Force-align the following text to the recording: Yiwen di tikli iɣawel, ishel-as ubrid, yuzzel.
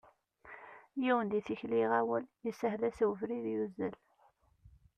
Yiwen 1.01 1.27
di 1.31 1.39
tikli 1.47 1.77
iɣawel, 1.85 2.25
ishel-as 2.49 2.99
ubrid, 3.07 3.45
yuzzel. 3.53 3.95